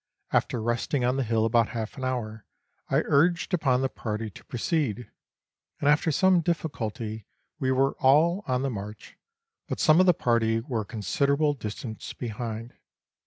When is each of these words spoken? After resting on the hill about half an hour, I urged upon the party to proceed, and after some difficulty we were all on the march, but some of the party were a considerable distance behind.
After 0.33 0.59
resting 0.59 1.05
on 1.05 1.17
the 1.17 1.23
hill 1.23 1.45
about 1.45 1.69
half 1.69 1.95
an 1.95 2.03
hour, 2.03 2.43
I 2.89 3.03
urged 3.05 3.53
upon 3.53 3.81
the 3.81 3.87
party 3.87 4.31
to 4.31 4.43
proceed, 4.45 5.11
and 5.79 5.87
after 5.87 6.11
some 6.11 6.41
difficulty 6.41 7.27
we 7.59 7.71
were 7.71 7.95
all 7.99 8.43
on 8.47 8.63
the 8.63 8.71
march, 8.71 9.15
but 9.67 9.79
some 9.79 9.99
of 9.99 10.07
the 10.07 10.15
party 10.15 10.59
were 10.59 10.81
a 10.81 10.85
considerable 10.85 11.53
distance 11.53 12.13
behind. 12.13 12.73